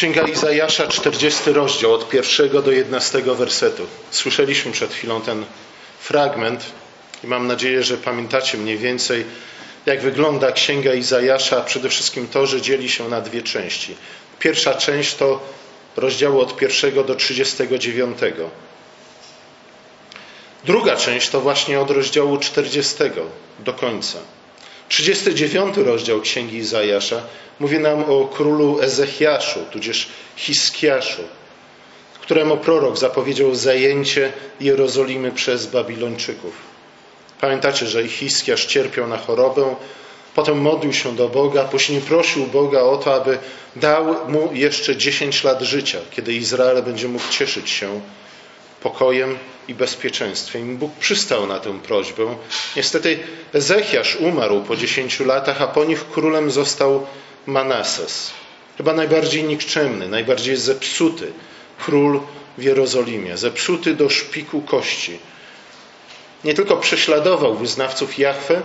[0.00, 3.86] Księga Izajasza, 40 rozdział, od pierwszego do 11 wersetu.
[4.10, 5.44] Słyszeliśmy przed chwilą ten
[6.00, 6.64] fragment
[7.24, 9.24] i mam nadzieję, że pamiętacie mniej więcej,
[9.86, 11.60] jak wygląda Księga Izajasza.
[11.60, 13.96] Przede wszystkim to, że dzieli się na dwie części.
[14.38, 15.40] Pierwsza część to
[15.96, 18.18] rozdziały od pierwszego do 39.
[20.64, 22.96] Druga część to właśnie od rozdziału 40
[23.58, 24.18] do końca.
[24.90, 27.22] 39 rozdział Księgi Izajasza
[27.60, 31.22] mówi nam o królu Ezechiaszu, tudzież Hiskiaszu,
[32.20, 36.52] któremu prorok zapowiedział zajęcie Jerozolimy przez Babilończyków.
[37.40, 39.74] Pamiętacie, że Hiskiasz cierpiał na chorobę,
[40.34, 43.38] potem modlił się do Boga, później prosił Boga o to, aby
[43.76, 48.00] dał mu jeszcze 10 lat życia, kiedy Izrael będzie mógł cieszyć się
[48.82, 50.76] pokojem i bezpieczeństwem.
[50.76, 52.36] Bóg przystał na tę prośbę.
[52.76, 53.18] Niestety
[53.52, 57.06] Ezechiasz umarł po 10 latach, a po nich królem został
[57.46, 58.30] Manases.
[58.76, 61.32] Chyba najbardziej nikczemny, najbardziej zepsuty
[61.78, 62.20] król
[62.58, 63.36] w Jerozolimie.
[63.36, 65.18] Zepsuty do szpiku kości.
[66.44, 68.62] Nie tylko prześladował wyznawców Jahwe,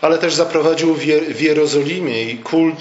[0.00, 0.94] ale też zaprowadził
[1.28, 2.80] w Jerozolimie i kult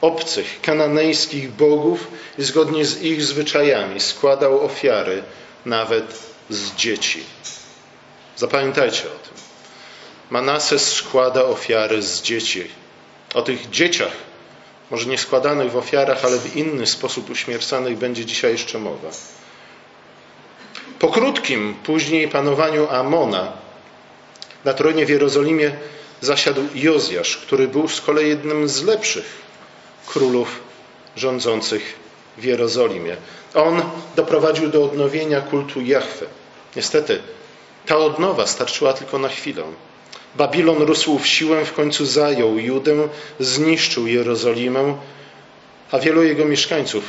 [0.00, 2.08] obcych, kananejskich bogów
[2.38, 5.22] i zgodnie z ich zwyczajami składał ofiary
[5.64, 6.18] nawet
[6.50, 7.24] z dzieci.
[8.36, 9.34] Zapamiętajcie o tym.
[10.30, 12.70] Manases składa ofiary z dzieci.
[13.34, 14.12] O tych dzieciach,
[14.90, 19.10] może nie składanych w ofiarach, ale w inny sposób uśmiercanych będzie dzisiaj jeszcze mowa.
[20.98, 23.52] Po krótkim później panowaniu Amona
[24.64, 25.76] na tronie w Jerozolimie
[26.20, 29.45] zasiadł Jozjasz, który był z kolei jednym z lepszych
[30.06, 30.60] królów
[31.16, 31.94] rządzących
[32.38, 33.16] w Jerozolimie.
[33.54, 33.82] On
[34.16, 36.26] doprowadził do odnowienia kultu Jahwe.
[36.76, 37.22] Niestety,
[37.86, 39.62] ta odnowa starczyła tylko na chwilę.
[40.34, 43.08] Babilon rósł w siłę, w końcu zajął Judę,
[43.40, 44.96] zniszczył Jerozolimę,
[45.90, 47.04] a wielu jego mieszkańców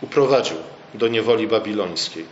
[0.00, 0.56] uprowadził
[0.94, 2.24] do niewoli babilońskiej.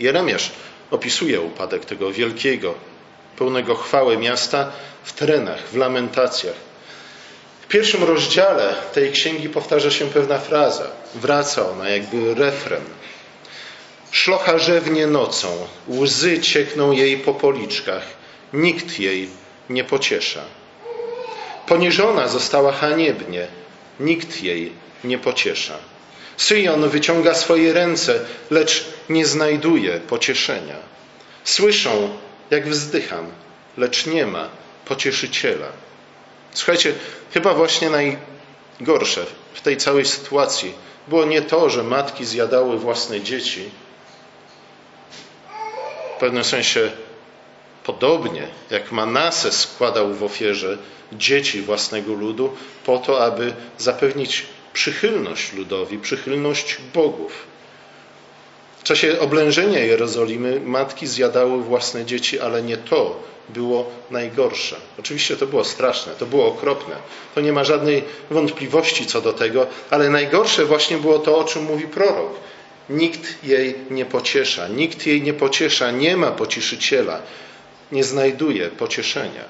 [0.00, 0.50] Jeremiasz
[0.90, 2.74] opisuje upadek tego wielkiego,
[3.38, 4.72] pełnego chwały miasta
[5.04, 6.69] w trenach, w lamentacjach
[7.70, 10.90] pierwszym rozdziale tej księgi powtarza się pewna fraza.
[11.14, 12.82] Wraca ona jakby refren.
[14.10, 15.48] Szlocha rzewnie nocą,
[15.88, 18.02] łzy ciekną jej po policzkach,
[18.52, 19.28] nikt jej
[19.68, 20.40] nie pociesza.
[21.66, 23.46] Poniżona została haniebnie,
[24.00, 24.72] nikt jej
[25.04, 25.78] nie pociesza.
[26.36, 28.20] Syjon wyciąga swoje ręce,
[28.50, 30.76] lecz nie znajduje pocieszenia.
[31.44, 32.18] Słyszą,
[32.50, 33.26] jak wzdycham,
[33.76, 34.48] lecz nie ma
[34.84, 35.66] pocieszyciela.
[36.54, 36.94] Słuchajcie,
[37.32, 40.74] chyba właśnie najgorsze w tej całej sytuacji
[41.08, 43.70] było nie to, że matki zjadały własne dzieci.
[46.16, 46.90] W pewnym sensie
[47.84, 50.78] podobnie jak Manases składał w ofierze
[51.12, 57.49] dzieci własnego ludu po to, aby zapewnić przychylność ludowi, przychylność bogów.
[58.90, 64.76] Czasie oblężenia Jerozolimy matki zjadały własne dzieci, ale nie to było najgorsze.
[64.98, 66.94] Oczywiście to było straszne, to było okropne.
[67.34, 71.62] To nie ma żadnej wątpliwości co do tego, ale najgorsze właśnie było to, o czym
[71.62, 72.32] mówi prorok.
[72.88, 77.22] Nikt jej nie pociesza, nikt jej nie pociesza, nie ma pocieszyciela,
[77.92, 79.44] nie znajduje pocieszenia.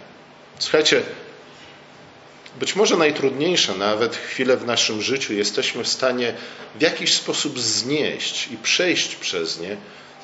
[0.58, 1.02] Słuchajcie,
[2.59, 6.34] być może najtrudniejsze nawet chwile w naszym życiu jesteśmy w stanie
[6.75, 9.77] w jakiś sposób znieść i przejść przez nie,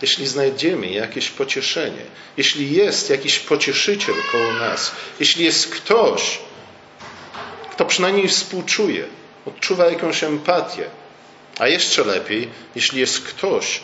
[0.02, 2.02] jeśli znajdziemy jakieś pocieszenie,
[2.36, 6.38] jeśli jest jakiś pocieszyciel koło nas, jeśli jest ktoś,
[7.72, 9.04] kto przynajmniej współczuje,
[9.46, 10.84] odczuwa jakąś empatię,
[11.58, 13.80] a jeszcze lepiej, jeśli jest ktoś,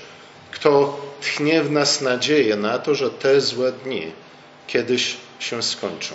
[0.50, 4.12] kto tchnie w nas nadzieję na to, że te złe dni
[4.66, 6.14] kiedyś się skończą.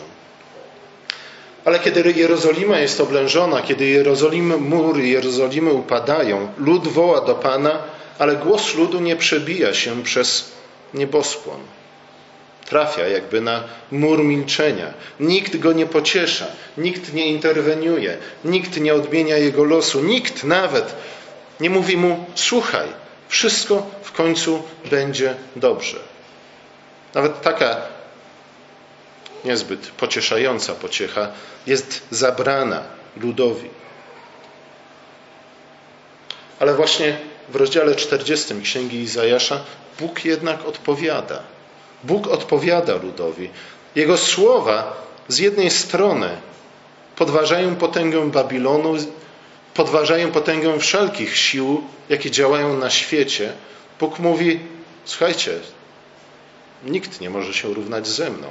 [1.68, 7.84] Ale kiedy Jerozolima jest oblężona, kiedy Jerozolimy, mury Jerozolimy upadają, lud woła do Pana,
[8.20, 10.52] ale głos ludu nie przebija się przez
[10.94, 11.60] nieboskłon.
[12.66, 14.94] Trafia jakby na mur milczenia.
[15.20, 16.46] Nikt go nie pociesza,
[16.78, 20.96] nikt nie interweniuje, nikt nie odmienia jego losu, nikt nawet
[21.60, 22.88] nie mówi mu: Słuchaj,
[23.28, 25.98] wszystko w końcu będzie dobrze.
[27.14, 27.97] Nawet taka
[29.48, 31.28] niezbyt pocieszająca pociecha
[31.68, 32.84] jest zabrana
[33.18, 33.70] ludowi.
[36.60, 37.18] Ale właśnie
[37.50, 39.60] w rozdziale 40 Księgi Izajasza
[40.00, 41.44] Bóg jednak odpowiada.
[42.04, 43.50] Bóg odpowiada ludowi.
[43.96, 46.30] Jego słowa z jednej strony
[47.16, 48.96] podważają potęgę Babilonu,
[49.74, 53.54] podważają potęgę wszelkich sił, jakie działają na świecie.
[54.00, 54.60] Bóg mówi:
[55.06, 55.60] Słuchajcie,
[56.84, 58.48] nikt nie może się równać ze mną.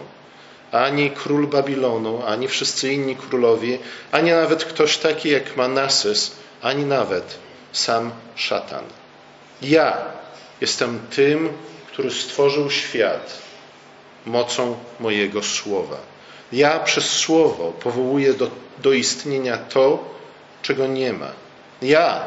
[0.80, 3.78] Ani król Babilonu, ani wszyscy inni królowie,
[4.12, 6.32] ani nawet ktoś taki jak Manasys,
[6.62, 7.38] ani nawet
[7.72, 8.84] sam szatan.
[9.62, 9.96] Ja
[10.60, 11.48] jestem tym,
[11.92, 13.38] który stworzył świat
[14.26, 15.96] mocą mojego słowa.
[16.52, 18.50] Ja przez słowo powołuję do,
[18.82, 20.04] do istnienia to,
[20.62, 21.30] czego nie ma.
[21.82, 22.24] Ja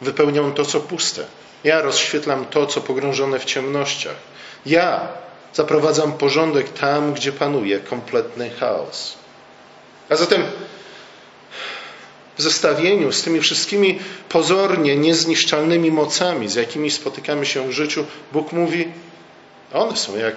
[0.00, 1.24] wypełniam to, co puste.
[1.64, 4.16] Ja rozświetlam to, co pogrążone w ciemnościach.
[4.66, 5.08] Ja
[5.56, 9.14] zaprowadzam porządek tam, gdzie panuje kompletny chaos.
[10.08, 10.42] A zatem
[12.38, 13.98] w zestawieniu z tymi wszystkimi
[14.28, 18.88] pozornie niezniszczalnymi mocami, z jakimi spotykamy się w życiu, Bóg mówi:
[19.72, 20.36] one są jak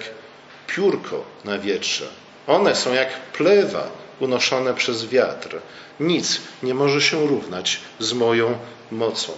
[0.66, 2.08] piórko na wietrze.
[2.46, 3.90] One są jak plewa
[4.20, 5.56] unoszone przez wiatr.
[6.00, 8.58] Nic nie może się równać z moją
[8.90, 9.32] mocą.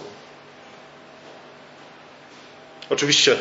[2.89, 3.35] Oczywiście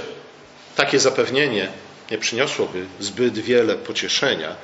[0.77, 1.69] takie zapewnienie
[2.11, 4.57] nie przyniosłoby zbyt wiele pocieszenia,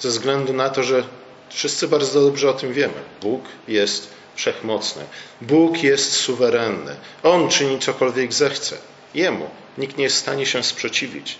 [0.00, 1.04] ze względu na to, że
[1.50, 2.94] wszyscy bardzo dobrze o tym wiemy.
[3.22, 5.02] Bóg jest wszechmocny.
[5.40, 6.96] Bóg jest suwerenny.
[7.22, 8.76] On czyni cokolwiek zechce.
[9.14, 11.38] Jemu nikt nie jest w stanie się sprzeciwić.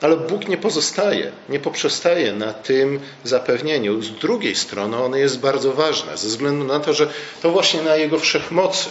[0.00, 4.02] Ale Bóg nie pozostaje, nie poprzestaje na tym zapewnieniu.
[4.02, 7.10] Z drugiej strony ono jest bardzo ważne, ze względu na to, że
[7.42, 8.88] to właśnie na Jego wszechmocy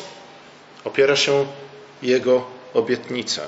[0.83, 1.45] opiera się
[2.01, 3.42] Jego obietnica.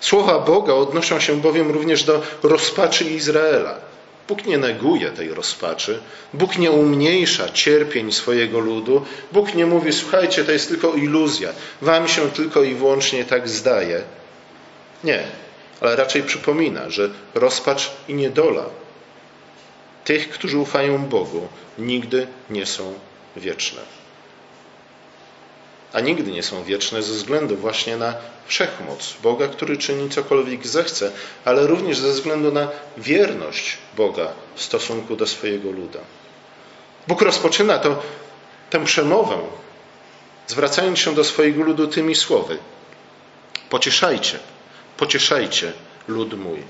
[0.00, 3.88] Słowa Boga odnoszą się bowiem również do rozpaczy Izraela.
[4.28, 6.00] Bóg nie neguje tej rozpaczy,
[6.34, 11.52] Bóg nie umniejsza cierpień swojego ludu, Bóg nie mówi: Słuchajcie, to jest tylko iluzja,
[11.82, 14.02] wam się tylko i wyłącznie tak zdaje.
[15.04, 15.24] Nie,
[15.80, 18.64] ale raczej przypomina, że rozpacz i niedola
[20.04, 21.48] tych, którzy ufają Bogu,
[21.78, 22.94] nigdy nie są
[23.36, 23.97] wieczne.
[25.92, 28.14] A nigdy nie są wieczne ze względu właśnie na
[28.46, 31.12] wszechmoc Boga, który czyni cokolwiek zechce,
[31.44, 36.00] ale również ze względu na wierność Boga w stosunku do swojego luda.
[37.08, 38.02] Bóg rozpoczyna to,
[38.70, 39.38] tę przemowę,
[40.46, 42.58] zwracając się do swojego ludu tymi słowy:
[43.70, 44.38] Pocieszajcie,
[44.96, 45.72] pocieszajcie
[46.08, 46.62] lud mój.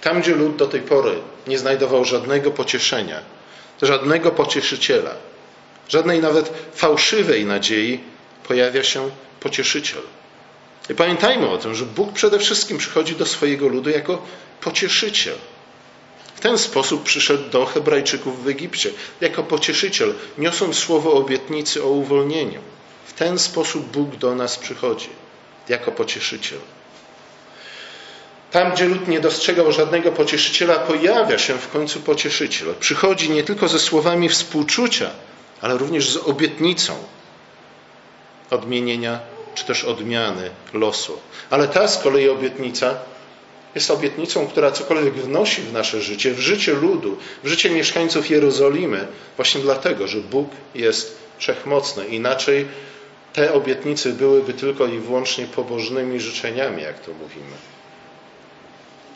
[0.00, 3.20] Tam, gdzie lud do tej pory nie znajdował żadnego pocieszenia,
[3.82, 5.14] żadnego pocieszyciela,
[5.88, 8.00] żadnej nawet fałszywej nadziei,
[8.48, 9.10] pojawia się
[9.40, 10.02] pocieszyciel.
[10.90, 14.22] I pamiętajmy o tym, że Bóg przede wszystkim przychodzi do swojego ludu jako
[14.60, 15.34] pocieszyciel.
[16.34, 18.90] W ten sposób przyszedł do Hebrajczyków w Egipcie,
[19.20, 22.60] jako pocieszyciel, niosąc słowo obietnicy o uwolnieniu.
[23.06, 25.08] W ten sposób Bóg do nas przychodzi,
[25.68, 26.58] jako pocieszyciel.
[28.50, 32.74] Tam, gdzie lud nie dostrzegał żadnego pocieszyciela, pojawia się w końcu pocieszyciel.
[32.80, 35.10] Przychodzi nie tylko ze słowami współczucia,
[35.60, 36.94] ale również z obietnicą
[38.50, 39.20] odmienienia
[39.54, 41.18] czy też odmiany losu.
[41.50, 42.94] Ale ta z kolei obietnica
[43.74, 49.06] jest obietnicą, która cokolwiek wnosi w nasze życie, w życie ludu, w życie mieszkańców Jerozolimy,
[49.36, 52.06] właśnie dlatego, że Bóg jest wszechmocny.
[52.06, 52.66] Inaczej
[53.32, 57.56] te obietnice byłyby tylko i wyłącznie pobożnymi życzeniami, jak to mówimy.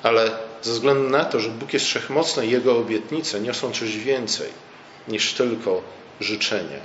[0.03, 0.31] Ale
[0.62, 4.49] ze względu na to, że Bóg jest wszechmocny, Jego obietnice niosą coś więcej
[5.09, 5.83] niż tylko
[6.21, 6.81] życzenie.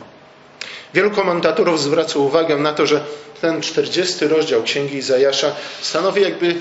[0.94, 3.06] Wielu komentatorów zwraca uwagę na to, że
[3.42, 6.56] ten 40 rozdział Księgi Izajasza stanowi jakby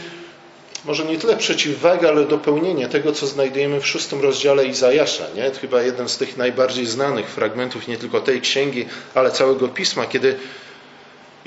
[0.84, 5.24] może nie tyle przeciwwagę, ale dopełnienie tego, co znajdujemy w szóstym rozdziale Izajasza.
[5.34, 5.50] Nie?
[5.60, 10.36] Chyba jeden z tych najbardziej znanych fragmentów nie tylko tej księgi, ale całego pisma, kiedy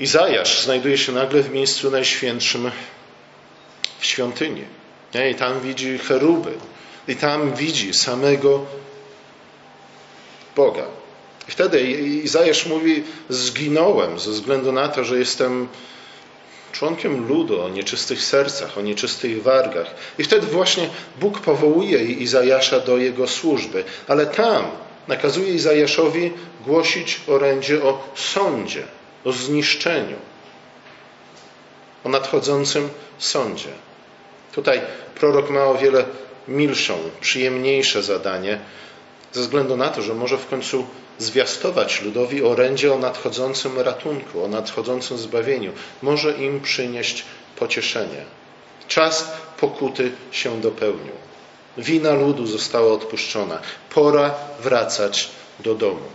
[0.00, 2.70] Izajasz znajduje się nagle w miejscu najświętszym
[3.98, 4.64] w świątyni.
[5.14, 5.30] Nie?
[5.30, 6.52] I tam widzi cheruby.
[7.08, 8.66] I tam widzi samego
[10.56, 10.97] Boga.
[11.48, 11.82] I wtedy
[12.24, 15.68] Izajasz mówi: Zginąłem ze względu na to, że jestem
[16.72, 19.86] członkiem ludu o nieczystych sercach, o nieczystych wargach.
[20.18, 20.88] I wtedy właśnie
[21.20, 23.84] Bóg powołuje Izajasza do jego służby.
[24.08, 24.64] Ale tam
[25.08, 26.32] nakazuje Izajaszowi
[26.66, 28.82] głosić orędzie o sądzie,
[29.24, 30.16] o zniszczeniu,
[32.04, 32.88] o nadchodzącym
[33.18, 33.68] sądzie.
[34.52, 34.80] Tutaj
[35.14, 36.04] prorok ma o wiele
[36.48, 38.58] milszą, przyjemniejsze zadanie,
[39.32, 40.86] ze względu na to, że może w końcu
[41.18, 45.72] zwiastować ludowi orędzie o nadchodzącym ratunku, o nadchodzącym zbawieniu.
[46.02, 47.24] Może im przynieść
[47.56, 48.24] pocieszenie.
[48.88, 51.14] Czas pokuty się dopełnił.
[51.78, 53.58] Wina ludu została odpuszczona.
[53.90, 55.30] Pora wracać
[55.60, 56.08] do domu.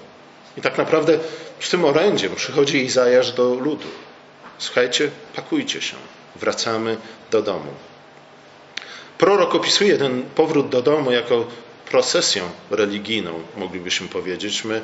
[0.58, 1.20] I tak naprawdę
[1.60, 3.88] z tym orędziem przychodzi Izajasz do ludu.
[4.58, 5.96] Słuchajcie, pakujcie się.
[6.36, 6.98] Wracamy
[7.32, 7.72] do domu.
[9.18, 11.46] Prorok opisuje ten powrót do domu jako
[11.94, 14.64] procesją religijną, moglibyśmy powiedzieć.
[14.64, 14.82] My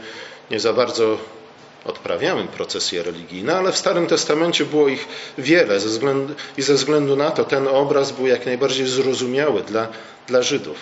[0.52, 1.18] nie za bardzo
[1.86, 7.16] odprawiamy procesje religijne, ale w Starym Testamencie było ich wiele ze względu, i ze względu
[7.16, 9.88] na to ten obraz był jak najbardziej zrozumiały dla,
[10.28, 10.78] dla Żydów.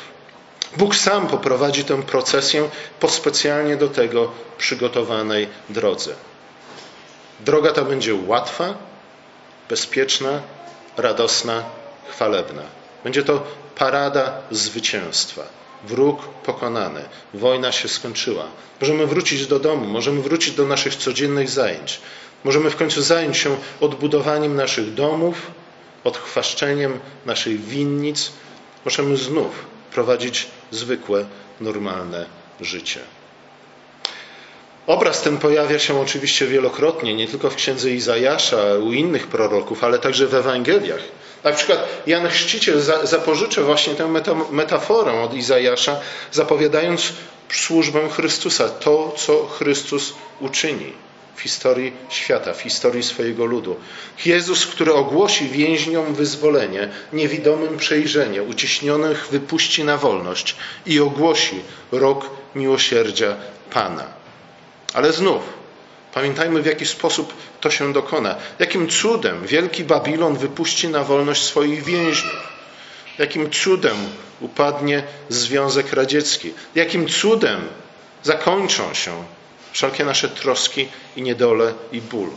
[0.78, 2.70] Bóg sam poprowadzi tę procesję
[3.00, 6.14] po specjalnie do tego przygotowanej drodze.
[7.40, 8.74] Droga ta będzie łatwa,
[9.70, 10.42] bezpieczna,
[10.98, 11.64] radosna,
[12.10, 12.64] chwalebna.
[13.04, 13.44] Będzie to
[13.76, 15.67] parada zwycięstwa.
[15.88, 17.02] Wróg pokonany,
[17.34, 18.46] wojna się skończyła.
[18.82, 22.00] Możemy wrócić do domu, możemy wrócić do naszych codziennych zajęć.
[22.44, 25.52] Możemy w końcu zająć się odbudowaniem naszych domów,
[26.04, 28.32] odchwaszczeniem naszych winnic.
[28.86, 31.26] Możemy znów prowadzić zwykłe,
[31.62, 32.26] normalne
[32.62, 33.00] życie.
[34.88, 40.00] Obraz ten pojawia się oczywiście wielokrotnie, nie tylko w księdze Izajasza, u innych proroków, ale
[40.00, 41.02] także w Ewangeliach.
[41.48, 44.08] Na przykład Jan Chrzciciel zapożycza właśnie tę
[44.52, 46.00] metaforę od Izajasza,
[46.32, 47.14] zapowiadając
[47.50, 50.94] służbę Chrystusa, to, co Chrystus uczyni
[51.36, 53.76] w historii świata, w historii swojego ludu.
[54.26, 61.62] Jezus, który ogłosi więźniom wyzwolenie, niewidomym przejrzenie, uciśnionych wypuści na wolność i ogłosi
[61.92, 63.36] rok miłosierdzia
[63.72, 64.06] Pana.
[64.94, 65.57] Ale znów,
[66.18, 68.36] pamiętajmy w jaki sposób to się dokona.
[68.60, 72.48] Jakim cudem wielki Babilon wypuści na wolność swoich więźniów.
[73.18, 73.98] Jakim cudem
[74.42, 76.54] upadnie Związek Radziecki.
[76.76, 77.62] Jakim cudem
[78.24, 79.24] zakończą się
[79.72, 82.30] wszelkie nasze troski i niedole i ból.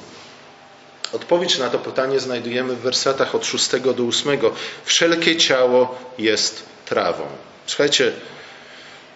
[1.12, 4.38] Odpowiedź na to pytanie znajdujemy w wersetach od 6 do 8.
[4.84, 7.26] Wszelkie ciało jest trawą.
[7.66, 8.12] Słuchajcie,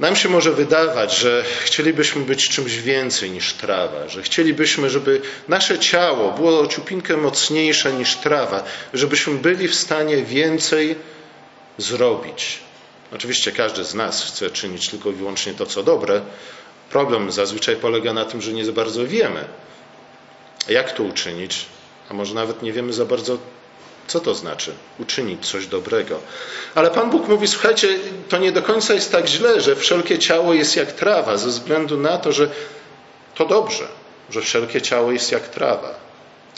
[0.01, 5.79] nam się może wydawać, że chcielibyśmy być czymś więcej niż trawa, że chcielibyśmy, żeby nasze
[5.79, 10.97] ciało było ociupinkę mocniejsze niż trawa, żebyśmy byli w stanie więcej
[11.79, 12.59] zrobić.
[13.13, 16.23] Oczywiście każdy z nas chce czynić tylko i wyłącznie to, co dobre.
[16.91, 19.45] Problem zazwyczaj polega na tym, że nie za bardzo wiemy,
[20.69, 21.67] jak to uczynić,
[22.11, 23.39] a może nawet nie wiemy za bardzo,
[24.07, 26.21] co to znaczy uczynić coś dobrego?
[26.75, 27.89] Ale Pan Bóg mówi: Słuchajcie,
[28.29, 31.97] to nie do końca jest tak źle, że wszelkie ciało jest jak trawa, ze względu
[31.97, 32.51] na to, że
[33.35, 33.89] to dobrze,
[34.31, 35.95] że wszelkie ciało jest jak trawa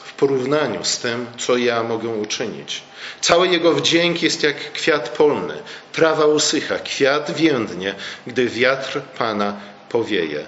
[0.04, 2.82] w porównaniu z tym, co ja mogę uczynić.
[3.20, 5.54] Cały jego wdzięk jest jak kwiat polny.
[5.92, 7.94] Trawa usycha, kwiat więdnie,
[8.26, 10.44] gdy wiatr Pana powieje.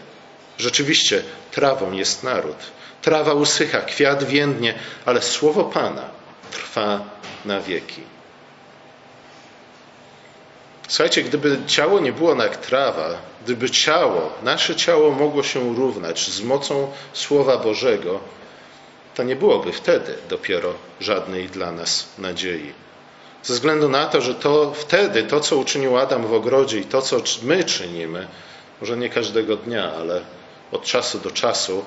[0.58, 2.56] Rzeczywiście, trawą jest naród.
[3.02, 4.74] Trawa usycha, kwiat więdnie,
[5.04, 6.17] ale słowo Pana
[6.50, 7.00] trwa
[7.44, 8.02] na wieki.
[10.88, 13.08] Słuchajcie, gdyby ciało nie było jak trawa,
[13.44, 18.20] gdyby ciało, nasze ciało mogło się równać z mocą Słowa Bożego,
[19.14, 22.72] to nie byłoby wtedy dopiero żadnej dla nas nadziei.
[23.42, 27.02] Ze względu na to, że to wtedy to, co uczynił Adam w ogrodzie i to,
[27.02, 28.28] co my czynimy,
[28.80, 30.20] może nie każdego dnia, ale
[30.72, 31.84] od czasu do czasu,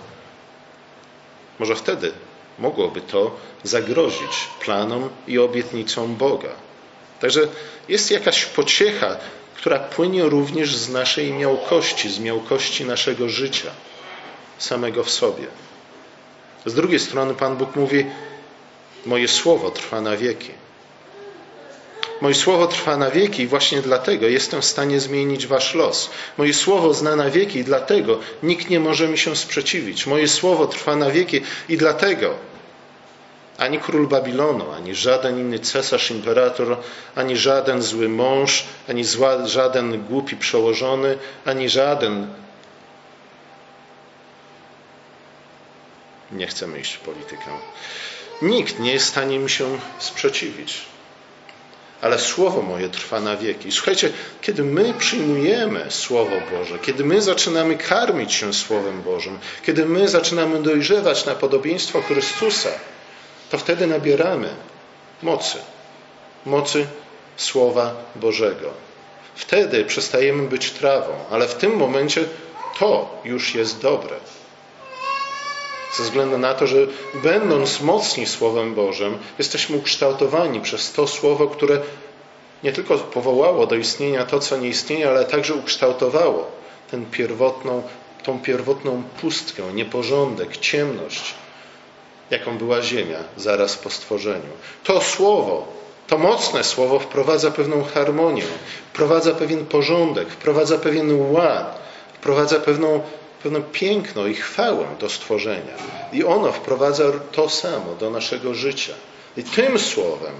[1.60, 2.12] może wtedy
[2.60, 3.32] mogłoby to
[3.64, 6.50] zagrozić planom i obietnicom Boga.
[7.20, 7.48] Także
[7.90, 9.18] jest jakaś pociecha,
[9.56, 13.72] która płynie również z naszej miałkości, z miałkości naszego życia,
[14.58, 15.48] samego w sobie.
[16.66, 18.06] Z drugiej strony Pan Bóg mówi:
[19.06, 20.52] Moje słowo trwa na wieki.
[22.22, 26.10] Moje słowo trwa na wieki i właśnie dlatego jestem w stanie zmienić wasz los.
[26.38, 30.08] Moje słowo zna na wieki i dlatego nikt nie może mi się sprzeciwić.
[30.08, 32.36] Moje słowo trwa na wieki i dlatego
[33.58, 36.78] ani król Babilonu, ani żaden inny cesarz, imperator,
[37.16, 42.34] ani żaden zły mąż, ani zła, żaden głupi przełożony, ani żaden.
[46.32, 47.52] Nie chcemy iść w politykę.
[48.42, 50.91] Nikt nie jest w stanie mi się sprzeciwić.
[52.02, 53.72] Ale słowo moje trwa na wieki.
[53.72, 54.10] Słuchajcie,
[54.42, 60.64] kiedy my przyjmujemy Słowo Boże, kiedy my zaczynamy karmić się Słowem Bożym, kiedy my zaczynamy
[60.64, 62.70] dojrzewać na podobieństwo Chrystusa,
[63.52, 64.50] to wtedy nabieramy
[65.22, 65.58] mocy,
[66.46, 66.88] mocy
[67.38, 68.70] Słowa Bożego.
[69.36, 72.26] Wtedy przestajemy być trawą, ale w tym momencie
[72.80, 74.16] to już jest dobre.
[75.98, 76.78] Ze względu na to, że
[77.14, 81.82] będąc mocni Słowem Bożym, jesteśmy ukształtowani przez to Słowo, które
[82.64, 86.52] nie tylko powołało do istnienia to, co nie istnieje, ale także ukształtowało
[86.92, 87.84] tę pierwotną,
[88.24, 91.34] tą pierwotną pustkę, nieporządek, ciemność,
[92.30, 94.52] jaką była ziemia zaraz po stworzeniu.
[94.84, 95.68] To słowo,
[96.08, 98.44] to mocne słowo wprowadza pewną harmonię,
[98.94, 101.82] wprowadza pewien porządek, wprowadza pewien ład,
[102.14, 103.02] wprowadza pewną,
[103.44, 105.74] pewne piękno i chwałę do stworzenia.
[106.14, 108.94] I ono wprowadza to samo do naszego życia.
[109.38, 110.34] I tym słowem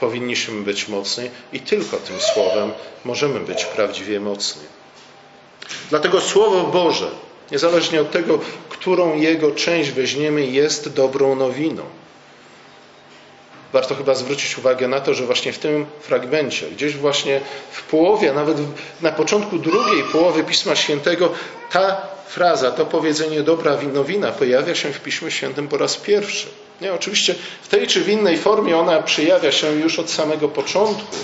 [0.00, 2.72] powinniśmy być mocni i tylko tym słowem
[3.04, 4.62] możemy być prawdziwie mocni.
[5.90, 7.10] Dlatego Słowo Boże
[7.50, 8.38] Niezależnie od tego,
[8.68, 11.82] którą jego część weźmiemy, jest dobrą nowiną.
[13.74, 17.40] Warto chyba zwrócić uwagę na to, że właśnie w tym fragmencie, gdzieś właśnie
[17.70, 18.56] w połowie, nawet
[19.02, 21.32] na początku drugiej połowy Pisma Świętego,
[21.70, 21.96] ta
[22.28, 26.46] fraza, to powiedzenie dobra winowina pojawia się w Piśmie Świętym po raz pierwszy.
[26.80, 31.16] Nie, oczywiście w tej czy w innej formie ona przejawia się już od samego początku,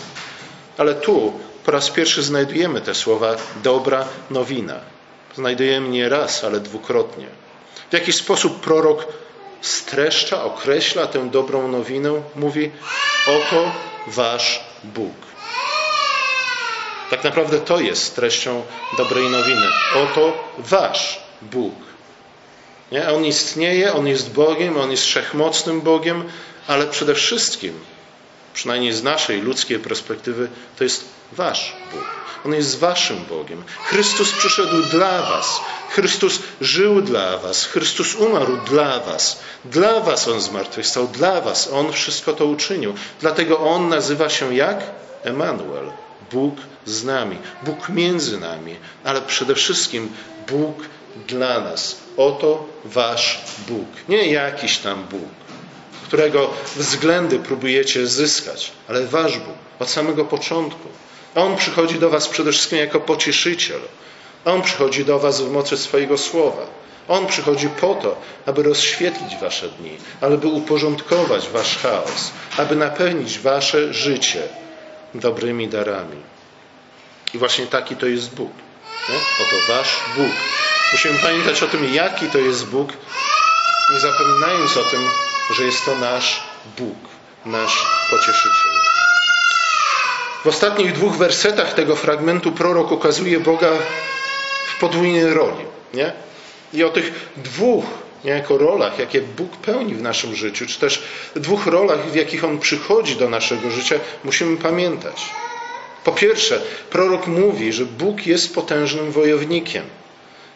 [0.79, 1.33] ale tu
[1.65, 4.81] po raz pierwszy znajdujemy te słowa dobra nowina.
[5.37, 7.27] Znajdujemy nie raz, ale dwukrotnie.
[7.91, 9.07] W jaki sposób prorok
[9.61, 12.11] streszcza, określa tę dobrą nowinę?
[12.37, 12.71] Mówi:
[13.27, 13.73] Oto
[14.07, 15.15] wasz Bóg.
[17.11, 18.63] Tak naprawdę to jest treścią
[18.97, 19.67] dobrej nowiny.
[19.95, 21.75] Oto wasz Bóg.
[22.93, 23.09] Nie?
[23.09, 26.29] On istnieje, on jest Bogiem, on jest wszechmocnym Bogiem,
[26.67, 27.81] ale przede wszystkim,
[28.61, 30.49] przynajmniej z naszej ludzkiej perspektywy,
[30.79, 32.05] to jest wasz Bóg.
[32.45, 33.63] On jest waszym Bogiem.
[33.85, 35.61] Chrystus przyszedł dla was.
[35.91, 37.65] Chrystus żył dla was.
[37.65, 39.41] Chrystus umarł dla was.
[39.65, 41.09] Dla was On zmartwychwstał.
[41.09, 42.95] Dla was On wszystko to uczynił.
[43.21, 44.79] Dlatego On nazywa się jak?
[45.23, 45.93] Emanuel.
[46.33, 47.37] Bóg z nami.
[47.63, 48.77] Bóg między nami.
[49.05, 50.13] Ale przede wszystkim
[50.49, 50.77] Bóg
[51.29, 51.97] dla nas.
[52.17, 53.89] Oto wasz Bóg.
[54.09, 55.29] Nie jakiś tam Bóg,
[56.11, 60.89] którego względy próbujecie zyskać, ale wasz Bóg od samego początku.
[61.35, 63.81] On przychodzi do Was przede wszystkim jako pocieszyciel.
[64.45, 66.67] On przychodzi do Was w mocy swojego słowa.
[67.09, 73.95] On przychodzi po to, aby rozświetlić Wasze dni, aby uporządkować Wasz chaos, aby napełnić Wasze
[73.95, 74.43] życie
[75.15, 76.17] dobrymi darami.
[77.35, 78.53] I właśnie taki to jest Bóg.
[79.09, 79.17] Nie?
[79.47, 80.33] Oto Wasz Bóg.
[80.93, 82.93] Musimy pamiętać o tym, jaki to jest Bóg,
[83.93, 85.01] nie zapominając o tym,
[85.51, 86.43] że jest to nasz
[86.79, 86.97] Bóg,
[87.47, 88.73] nasz pocieszyciel.
[90.45, 93.71] W ostatnich dwóch wersetach tego fragmentu prorok ukazuje Boga
[94.67, 95.65] w podwójnej roli.
[95.95, 96.13] Nie?
[96.73, 97.85] I o tych dwóch
[98.25, 101.03] niejako rolach, jakie Bóg pełni w naszym życiu, czy też
[101.37, 105.23] dwóch rolach, w jakich On przychodzi do naszego życia, musimy pamiętać.
[106.05, 109.85] Po pierwsze, prorok mówi, że Bóg jest potężnym wojownikiem.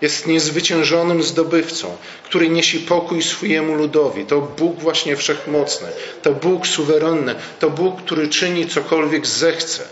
[0.01, 4.25] Jest niezwyciężonym zdobywcą, który niesie pokój swojemu ludowi.
[4.27, 5.89] To Bóg właśnie wszechmocny,
[6.23, 9.85] to Bóg suwerenny, to Bóg, który czyni cokolwiek zechce.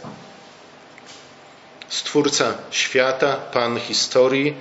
[1.89, 4.55] Stwórca świata, Pan historii,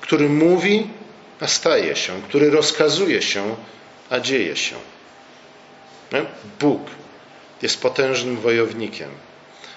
[0.00, 0.90] który mówi,
[1.40, 3.56] a staje się, który rozkazuje się,
[4.10, 4.76] a dzieje się.
[6.60, 6.82] Bóg
[7.62, 9.10] jest potężnym wojownikiem,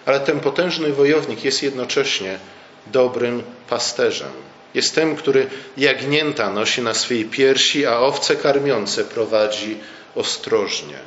[0.05, 2.39] ale ten potężny wojownik jest jednocześnie
[2.87, 4.31] dobrym pasterzem.
[4.75, 9.77] Jest tym, który jagnięta nosi na swej piersi, a owce karmiące prowadzi
[10.15, 10.97] ostrożnie.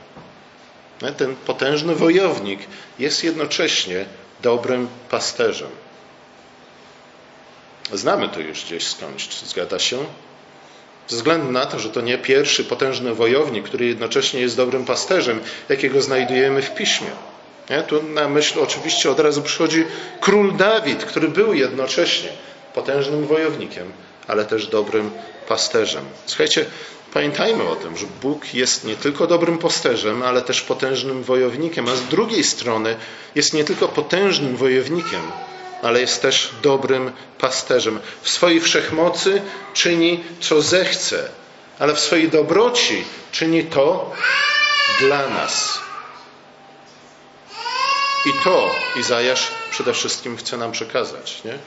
[1.17, 2.61] Ten potężny wojownik
[2.99, 4.05] jest jednocześnie
[4.43, 5.69] dobrym pasterzem.
[7.93, 9.99] Znamy to już gdzieś skądś, zgadza się?
[11.09, 15.41] Ze względu na to, że to nie pierwszy potężny wojownik, który jednocześnie jest dobrym pasterzem,
[15.69, 17.11] jakiego znajdujemy w piśmie.
[17.71, 17.83] Nie?
[17.83, 19.85] Tu na myśl oczywiście od razu przychodzi
[20.21, 22.31] król Dawid, który był jednocześnie
[22.79, 23.93] potężnym wojownikiem,
[24.29, 25.11] ale też dobrym
[25.49, 26.05] pasterzem.
[26.27, 26.67] Słuchajcie,
[27.15, 31.97] pamiętajmy o tym, że Bóg jest nie tylko dobrym pasterzem, ale też potężnym wojownikiem, a
[31.97, 32.97] z drugiej strony
[33.35, 35.23] jest nie tylko potężnym wojownikiem,
[35.83, 38.01] ale jest też dobrym pasterzem.
[38.23, 39.43] W swojej wszechmocy
[39.75, 41.29] czyni, co zechce,
[41.79, 44.13] ale w swojej dobroci czyni to
[45.01, 45.79] dla nas.
[48.27, 51.45] I to Izajasz przede wszystkim chce nam przekazać.
[51.45, 51.59] Nie?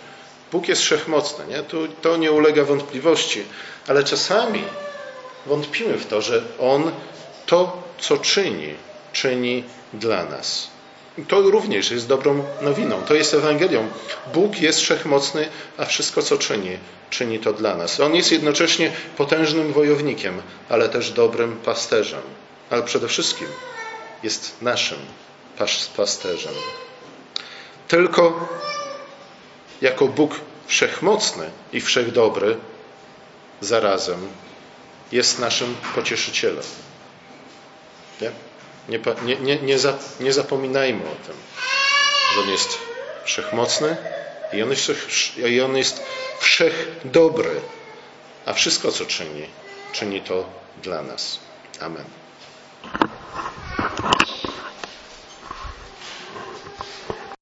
[0.52, 1.64] Bóg jest wszechmocny, nie?
[1.64, 3.44] To, to nie ulega wątpliwości,
[3.88, 4.64] ale czasami
[5.46, 6.92] wątpimy w to, że On
[7.46, 8.76] to, co czyni,
[9.14, 10.68] czyni dla nas.
[11.28, 13.02] To również jest dobrą nowiną.
[13.02, 13.88] To jest Ewangelią.
[14.34, 16.78] Bóg jest wszechmocny, a wszystko, co czyni,
[17.10, 18.00] czyni to dla nas.
[18.00, 22.22] On jest jednocześnie potężnym wojownikiem, ale też dobrym pasterzem.
[22.70, 23.48] Ale przede wszystkim
[24.24, 24.98] jest naszym
[25.98, 26.54] pasterzem.
[27.88, 28.50] Tylko
[29.82, 32.58] jako Bóg wszechmocny i wszechdobry,
[33.62, 34.28] zarazem
[35.12, 36.64] jest naszym pocieszycielem.
[38.22, 38.32] Nie?
[38.90, 39.00] Nie,
[39.38, 39.78] nie, nie,
[40.20, 41.36] nie zapominajmy o tym,
[42.34, 42.78] że On jest
[43.24, 43.98] wszechmocny
[44.54, 44.92] i On jest,
[45.38, 46.04] i on jest
[46.40, 47.62] wszechdobry,
[48.46, 49.46] a wszystko, co czyni,
[49.94, 50.46] czyni to
[50.84, 51.40] dla nas.
[51.80, 52.21] Amen.